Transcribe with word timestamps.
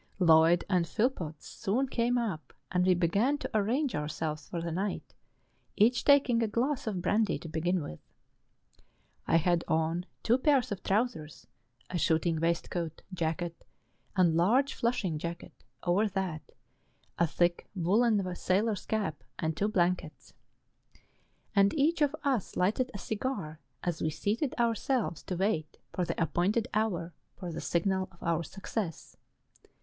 Lloyd 0.17 0.65
and 0.67 0.87
Phillpotts 0.87 1.45
soon 1.47 1.87
came 1.87 2.17
up, 2.17 2.53
and 2.71 2.87
we 2.87 2.95
began 2.95 3.37
to 3.37 3.47
ar¬ 3.49 3.63
range 3.67 3.93
ourselves 3.93 4.49
for 4.49 4.59
the 4.59 4.71
night, 4.71 5.13
each 5.75 6.03
taking 6.03 6.41
a 6.41 6.47
glass 6.47 6.87
of 6.87 7.03
brandy 7.03 7.37
to 7.37 7.47
begin 7.47 7.83
with. 7.83 7.99
I 9.27 9.35
had 9.35 9.63
on 9.67 10.07
two 10.23 10.39
pairs 10.39 10.71
of 10.71 10.81
trousers, 10.81 11.45
a 11.91 11.99
shooting 11.99 12.39
waistcoat, 12.39 13.03
jacket, 13.13 13.63
and 14.15 14.35
large 14.35 14.73
fliishing 14.73 15.19
jacket 15.19 15.63
over 15.83 16.07
that, 16.07 16.41
a 17.19 17.25
tliick 17.25 17.65
woollen 17.75 18.35
sailor's 18.35 18.87
cap 18.87 19.23
and 19.37 19.55
two 19.55 19.67
blankets; 19.67 20.33
and 21.55 21.75
each 21.75 22.01
of 22.01 22.15
us 22.23 22.57
lighted 22.57 22.89
a 22.91 22.97
cigar 22.97 23.59
as 23.83 24.01
we 24.01 24.09
seated 24.09 24.55
ourselves 24.57 25.21
to 25.21 25.37
wait 25.37 25.77
for 25.93 26.05
the 26.05 26.19
appointed 26.19 26.67
hour 26.73 27.13
for 27.35 27.51
the 27.51 27.61
signal 27.61 28.09
of 28.11 28.23
our 28.23 28.41
success. 28.41 29.15